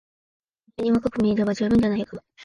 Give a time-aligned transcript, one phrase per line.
[0.77, 2.23] 遠目に若く見えれば充分じゃないか。